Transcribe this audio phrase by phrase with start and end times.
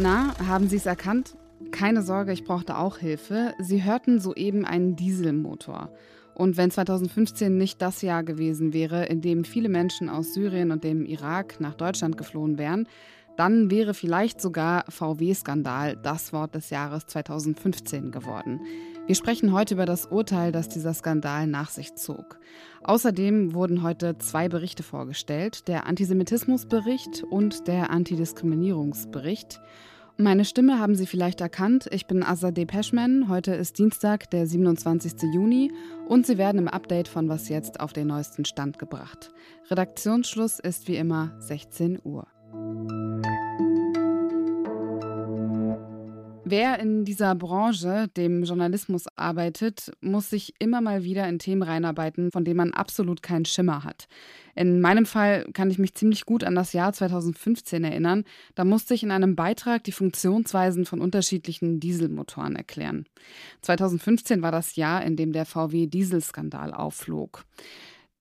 [0.00, 1.36] Na, haben Sie es erkannt?
[1.72, 3.54] Keine Sorge, ich brauchte auch Hilfe.
[3.58, 5.90] Sie hörten soeben einen Dieselmotor.
[6.34, 10.84] Und wenn 2015 nicht das Jahr gewesen wäre, in dem viele Menschen aus Syrien und
[10.84, 12.86] dem Irak nach Deutschland geflohen wären,
[13.36, 18.60] dann wäre vielleicht sogar VW-Skandal das Wort des Jahres 2015 geworden.
[19.08, 22.38] Wir sprechen heute über das Urteil, das dieser Skandal nach sich zog.
[22.84, 29.62] Außerdem wurden heute zwei Berichte vorgestellt, der Antisemitismusbericht und der Antidiskriminierungsbericht.
[30.18, 31.88] Meine Stimme haben Sie vielleicht erkannt.
[31.90, 33.30] Ich bin Azadeh Peschman.
[33.30, 35.14] Heute ist Dienstag, der 27.
[35.32, 35.72] Juni
[36.06, 39.30] und Sie werden im Update von Was jetzt auf den neuesten Stand gebracht.
[39.70, 42.26] Redaktionsschluss ist wie immer 16 Uhr.
[46.50, 52.32] Wer in dieser Branche, dem Journalismus arbeitet, muss sich immer mal wieder in Themen reinarbeiten,
[52.32, 54.08] von denen man absolut keinen Schimmer hat.
[54.54, 58.24] In meinem Fall kann ich mich ziemlich gut an das Jahr 2015 erinnern.
[58.54, 63.04] Da musste ich in einem Beitrag die Funktionsweisen von unterschiedlichen Dieselmotoren erklären.
[63.60, 67.44] 2015 war das Jahr, in dem der VW-Dieselskandal aufflog.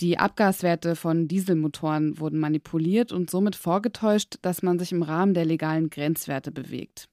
[0.00, 5.44] Die Abgaswerte von Dieselmotoren wurden manipuliert und somit vorgetäuscht, dass man sich im Rahmen der
[5.44, 7.08] legalen Grenzwerte bewegt.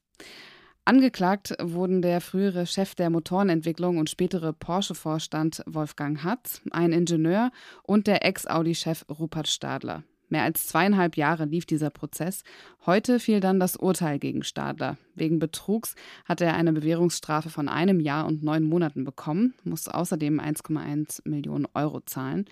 [0.86, 7.52] Angeklagt wurden der frühere Chef der Motorenentwicklung und spätere Porsche-Vorstand Wolfgang Hatz, ein Ingenieur
[7.84, 10.02] und der Ex-Audi-Chef Rupert Stadler.
[10.28, 12.42] Mehr als zweieinhalb Jahre lief dieser Prozess.
[12.84, 14.98] Heute fiel dann das Urteil gegen Stadler.
[15.14, 15.94] Wegen Betrugs
[16.26, 21.66] hat er eine Bewährungsstrafe von einem Jahr und neun Monaten bekommen, muss außerdem 1,1 Millionen
[21.72, 22.44] Euro zahlen.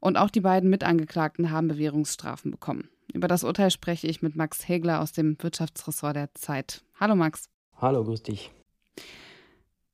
[0.00, 2.88] Und auch die beiden Mitangeklagten haben Bewährungsstrafen bekommen.
[3.12, 6.82] Über das Urteil spreche ich mit Max Hegler aus dem Wirtschaftsressort der Zeit.
[6.98, 7.48] Hallo Max.
[7.78, 8.50] Hallo, grüß dich.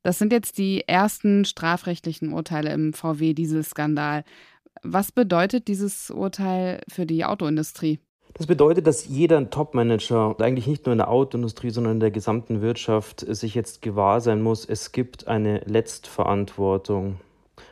[0.05, 4.25] Das sind jetzt die ersten strafrechtlichen Urteile im VW-Dieselskandal.
[4.83, 8.01] Was bedeutet dieses Urteil für die Autoindustrie?
[8.35, 12.63] Das bedeutet, dass jeder Topmanager, eigentlich nicht nur in der Autoindustrie, sondern in der gesamten
[12.63, 17.21] Wirtschaft, sich jetzt gewahr sein muss, es gibt eine Letztverantwortung.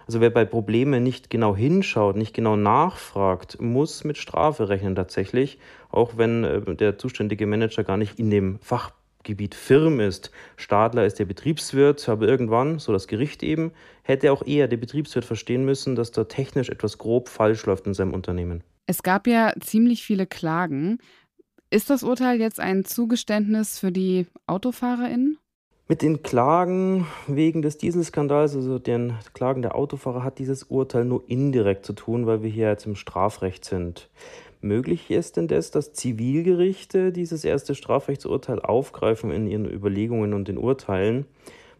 [0.07, 5.59] Also wer bei Problemen nicht genau hinschaut, nicht genau nachfragt, muss mit Strafe rechnen tatsächlich,
[5.91, 8.91] auch wenn äh, der zuständige Manager gar nicht in dem Fach
[9.23, 10.31] Gebiet Firm ist.
[10.57, 13.73] Stadler ist der Betriebswirt, aber irgendwann, so das Gericht eben,
[14.03, 17.95] hätte auch eher der Betriebswirt verstehen müssen, dass da technisch etwas grob falsch läuft in
[17.95, 18.63] seinem Unternehmen.
[18.87, 20.99] Es gab ja ziemlich viele Klagen.
[21.71, 25.39] Ist das Urteil jetzt ein Zugeständnis für die AutofahrerInnen?
[25.87, 31.29] Mit den Klagen wegen des Dieselskandals, also den Klagen der Autofahrer, hat dieses Urteil nur
[31.29, 34.09] indirekt zu tun, weil wir hier jetzt im Strafrecht sind.
[34.63, 40.59] Möglich ist denn das, dass Zivilgerichte dieses erste Strafrechtsurteil aufgreifen in ihren Überlegungen und den
[40.59, 41.25] Urteilen,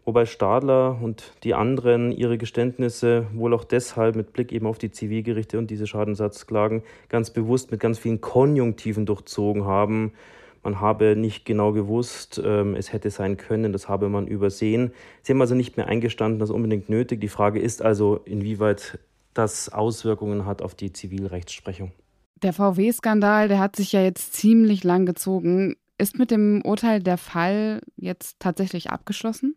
[0.03, 4.89] wobei Stadler und die anderen ihre Geständnisse wohl auch deshalb mit Blick eben auf die
[4.89, 10.13] Zivilgerichte und diese Schadensersatzklagen ganz bewusst mit ganz vielen Konjunktiven durchzogen haben.
[10.63, 14.91] Man habe nicht genau gewusst, ähm, es hätte sein können, das habe man übersehen.
[15.21, 17.21] Sie haben also nicht mehr eingestanden, das unbedingt nötig.
[17.21, 18.97] Die Frage ist also, inwieweit
[19.35, 21.91] das Auswirkungen hat auf die Zivilrechtsprechung.
[22.43, 25.75] Der VW-Skandal, der hat sich ja jetzt ziemlich lang gezogen.
[25.97, 29.55] Ist mit dem Urteil der Fall jetzt tatsächlich abgeschlossen?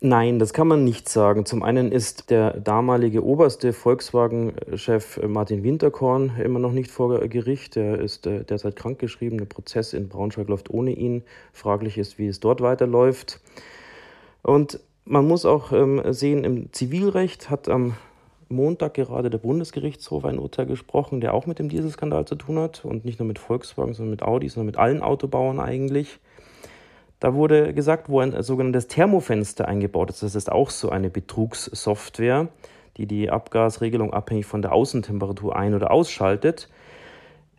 [0.00, 1.46] Nein, das kann man nicht sagen.
[1.46, 7.78] Zum einen ist der damalige oberste Volkswagen-Chef Martin Winterkorn immer noch nicht vor Gericht.
[7.78, 9.38] Er ist äh, derzeit krankgeschrieben.
[9.38, 11.22] Der Prozess in Braunschweig läuft ohne ihn.
[11.54, 13.40] Fraglich ist, wie es dort weiterläuft.
[14.42, 17.94] Und man muss auch ähm, sehen, im Zivilrecht hat am
[18.48, 22.84] Montag gerade der Bundesgerichtshof ein Urteil gesprochen, der auch mit dem Dieselskandal zu tun hat
[22.84, 26.20] und nicht nur mit Volkswagen, sondern mit Audi, sondern mit allen Autobauern eigentlich.
[27.18, 32.48] Da wurde gesagt, wo ein sogenanntes Thermofenster eingebaut ist, das ist auch so eine Betrugssoftware,
[32.98, 36.68] die die Abgasregelung abhängig von der Außentemperatur ein- oder ausschaltet.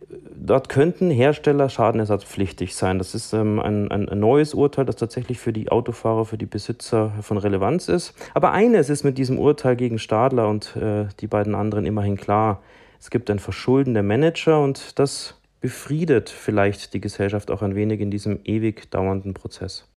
[0.08, 2.98] Dort könnten Hersteller schadenersatzpflichtig sein.
[2.98, 7.12] Das ist ähm, ein, ein, neues Urteil, das tatsächlich für die Autofahrer, für die Besitzer
[7.20, 8.14] von Relevanz ist.
[8.34, 12.62] Aber eines ist mit diesem Urteil gegen Stadler und äh, die beiden anderen immerhin klar.
[13.00, 18.00] Es gibt ein Verschulden der Manager und das befriedet vielleicht die Gesellschaft auch ein wenig
[18.00, 19.88] in diesem ewig dauernden Prozess.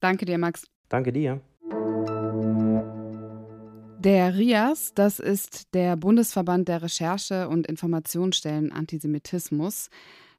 [0.00, 0.64] Danke dir, Max.
[0.88, 1.40] Danke dir.
[4.00, 9.90] Der RIAS, das ist der Bundesverband der Recherche- und Informationsstellen Antisemitismus,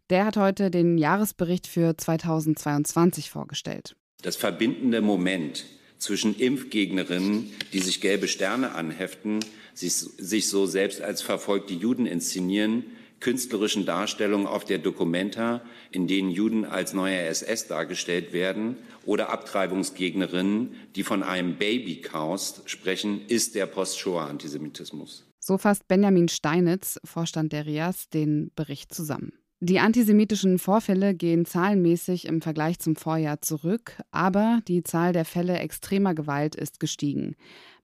[0.09, 3.97] der hat heute den Jahresbericht für 2022 vorgestellt.
[4.21, 5.65] Das verbindende Moment
[5.97, 9.39] zwischen Impfgegnerinnen, die sich gelbe Sterne anheften,
[9.73, 12.85] sich, so selbst als verfolgte Juden inszenieren,
[13.19, 15.61] künstlerischen Darstellungen auf der Documenta,
[15.91, 23.21] in denen Juden als neue SS dargestellt werden, oder Abtreibungsgegnerinnen, die von einem Babychaos sprechen,
[23.27, 25.25] ist der Post-Shoah-Antisemitismus.
[25.39, 29.33] So fasst Benjamin Steinitz, Vorstand der RIAS, den Bericht zusammen.
[29.61, 35.57] Die antisemitischen Vorfälle gehen zahlenmäßig im Vergleich zum Vorjahr zurück, aber die Zahl der Fälle
[35.57, 37.35] extremer Gewalt ist gestiegen.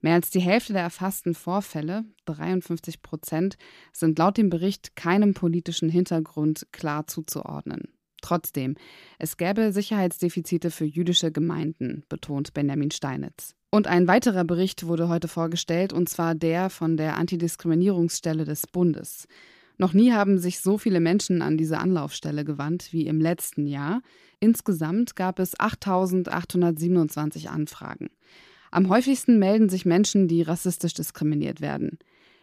[0.05, 3.57] Mehr als die Hälfte der erfassten Vorfälle, 53 Prozent,
[3.91, 7.87] sind laut dem Bericht keinem politischen Hintergrund klar zuzuordnen.
[8.21, 8.75] Trotzdem,
[9.17, 13.55] es gäbe Sicherheitsdefizite für jüdische Gemeinden, betont Benjamin Steinitz.
[13.71, 19.27] Und ein weiterer Bericht wurde heute vorgestellt, und zwar der von der Antidiskriminierungsstelle des Bundes.
[19.79, 24.03] Noch nie haben sich so viele Menschen an diese Anlaufstelle gewandt wie im letzten Jahr.
[24.39, 28.11] Insgesamt gab es 8.827 Anfragen.
[28.75, 31.97] Am häufigsten melden sich Menschen, die rassistisch diskriminiert werden.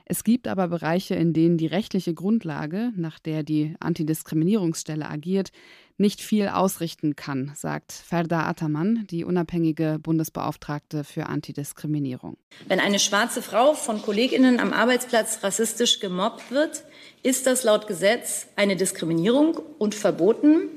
[0.06, 5.52] Es gibt aber Bereiche, in denen die rechtliche Grundlage, nach der die Antidiskriminierungsstelle agiert,
[5.98, 12.38] nicht viel ausrichten kann, sagt Ferda Ataman, die unabhängige Bundesbeauftragte für Antidiskriminierung.
[12.66, 16.84] Wenn eine schwarze Frau von Kolleginnen am Arbeitsplatz rassistisch gemobbt wird,
[17.22, 20.70] ist das laut Gesetz eine Diskriminierung und verboten.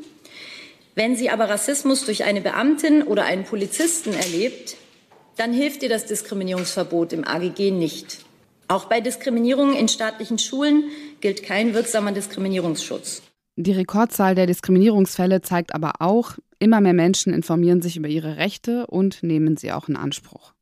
[0.95, 4.75] Wenn sie aber Rassismus durch eine Beamtin oder einen Polizisten erlebt,
[5.37, 8.19] dann hilft ihr das Diskriminierungsverbot im AGG nicht.
[8.67, 10.85] Auch bei Diskriminierung in staatlichen Schulen
[11.21, 13.21] gilt kein wirksamer Diskriminierungsschutz.
[13.57, 18.87] Die Rekordzahl der Diskriminierungsfälle zeigt aber auch, immer mehr Menschen informieren sich über ihre Rechte
[18.87, 20.54] und nehmen sie auch in Anspruch.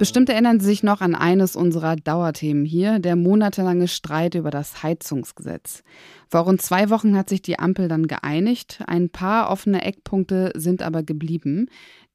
[0.00, 4.82] Bestimmt erinnern Sie sich noch an eines unserer Dauerthemen hier, der monatelange Streit über das
[4.82, 5.82] Heizungsgesetz.
[6.26, 8.82] Vor rund zwei Wochen hat sich die Ampel dann geeinigt.
[8.86, 11.66] Ein paar offene Eckpunkte sind aber geblieben.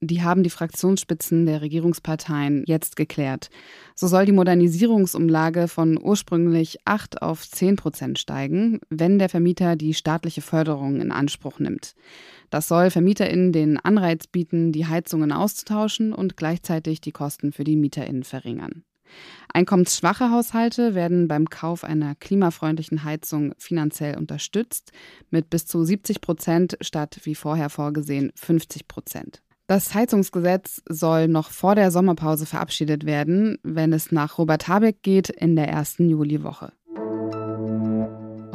[0.02, 3.52] Die haben die Fraktionsspitzen der Regierungsparteien jetzt geklärt.
[3.94, 9.94] So soll die Modernisierungsumlage von ursprünglich 8 auf 10 Prozent steigen, wenn der Vermieter die
[9.94, 11.94] staatliche Förderung in Anspruch nimmt.
[12.56, 17.76] Das soll VermieterInnen den Anreiz bieten, die Heizungen auszutauschen und gleichzeitig die Kosten für die
[17.76, 18.86] MieterInnen verringern.
[19.54, 24.94] Einkommensschwache Haushalte werden beim Kauf einer klimafreundlichen Heizung finanziell unterstützt
[25.30, 29.42] mit bis zu 70 Prozent statt wie vorher vorgesehen 50 Prozent.
[29.68, 35.28] Das Heizungsgesetz soll noch vor der Sommerpause verabschiedet werden, wenn es nach Robert Habeck geht,
[35.30, 36.72] in der ersten Juliwoche.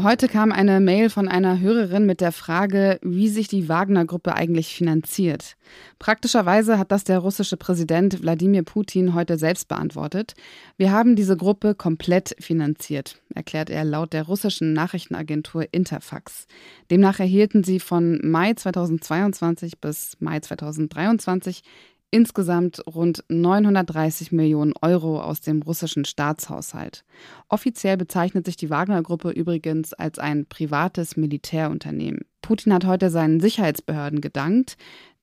[0.02, 4.75] Heute kam eine Mail von einer Hörerin mit der Frage, wie sich die Wagner-Gruppe eigentlich
[4.75, 5.56] finanziert.
[5.99, 10.35] Praktischerweise hat das der russische Präsident Wladimir Putin heute selbst beantwortet.
[10.79, 16.47] Wir haben diese Gruppe komplett finanziert, erklärt er laut der russischen Nachrichtenagentur Interfax.
[16.91, 21.62] Demnach erhielten sie von Mai 2022 bis Mai 2023
[22.11, 27.05] insgesamt rund 930 Millionen Euro aus dem russischen Staatshaushalt.
[27.49, 32.23] Offiziell bezeichnet sich die Wagner-Gruppe übrigens als ein privates Militärunternehmen.
[32.43, 34.77] Putin hat heute seinen Sicherheitsbehörden gedankt.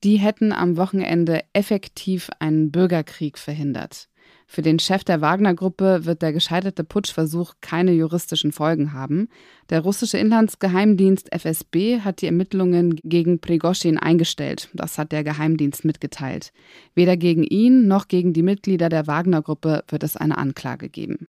[0.04, 4.08] Die hätten am Wochenende effektiv einen Bürgerkrieg verhindert.
[4.50, 9.28] Für den Chef der Wagner-Gruppe wird der gescheiterte Putschversuch keine juristischen Folgen haben.
[9.70, 14.70] Der russische Inlandsgeheimdienst FSB hat die Ermittlungen gegen Prigoschin eingestellt.
[14.74, 16.54] Das hat der Geheimdienst mitgeteilt.
[16.96, 21.28] Weder gegen ihn noch gegen die Mitglieder der Wagner-Gruppe wird es eine Anklage geben.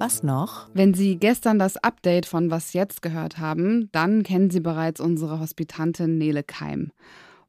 [0.00, 0.68] Was noch?
[0.74, 5.38] Wenn Sie gestern das Update von Was jetzt gehört haben, dann kennen Sie bereits unsere
[5.38, 6.90] Hospitantin Nele Keim.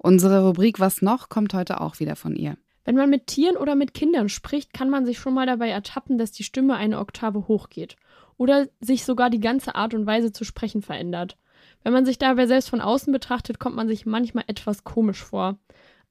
[0.05, 2.57] Unsere Rubrik Was noch kommt heute auch wieder von ihr.
[2.83, 6.17] Wenn man mit Tieren oder mit Kindern spricht, kann man sich schon mal dabei ertappen,
[6.17, 7.95] dass die Stimme eine Oktave hochgeht
[8.35, 11.37] oder sich sogar die ganze Art und Weise zu sprechen verändert.
[11.83, 15.57] Wenn man sich dabei selbst von außen betrachtet, kommt man sich manchmal etwas komisch vor.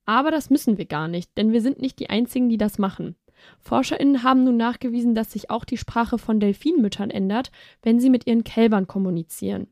[0.07, 3.15] Aber das müssen wir gar nicht, denn wir sind nicht die Einzigen, die das machen.
[3.61, 7.51] ForscherInnen haben nun nachgewiesen, dass sich auch die Sprache von Delfinmüttern ändert,
[7.83, 9.67] wenn sie mit ihren Kälbern kommunizieren.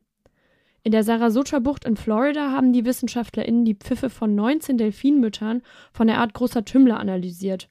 [0.83, 5.61] In der Sarasota-Bucht in Florida haben die WissenschaftlerInnen die Pfiffe von 19 Delfinmüttern
[5.93, 7.69] von der Art großer Tümmler analysiert.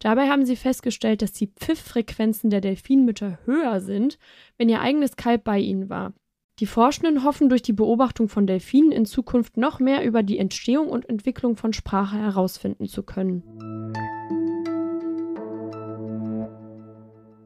[0.00, 4.18] Dabei haben sie festgestellt, dass die Pfifffrequenzen der Delfinmütter höher sind,
[4.58, 6.12] wenn ihr eigenes Kalb bei ihnen war.
[6.58, 10.88] Die Forschenden hoffen durch die Beobachtung von Delfinen in Zukunft noch mehr über die Entstehung
[10.88, 13.42] und Entwicklung von Sprache herausfinden zu können.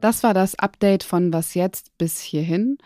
[0.01, 2.77] Das war das Update von Was jetzt bis hierhin.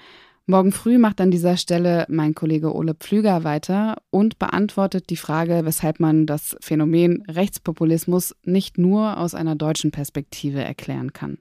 [0.48, 5.62] Morgen früh macht an dieser Stelle mein Kollege Ole Pflüger weiter und beantwortet die Frage,
[5.64, 11.38] weshalb man das Phänomen Rechtspopulismus nicht nur aus einer deutschen Perspektive erklären kann.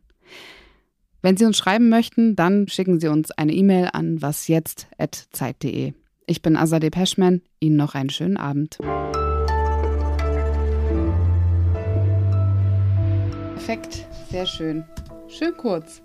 [1.22, 5.92] Wenn Sie uns schreiben möchten, dann schicken Sie uns eine E-Mail an wasjetzt.zeit.de.
[6.26, 7.42] Ich bin Azadeh Peschman.
[7.58, 8.78] Ihnen noch einen schönen Abend.
[13.54, 14.84] Perfekt, sehr schön.
[15.28, 16.02] Schön kurz.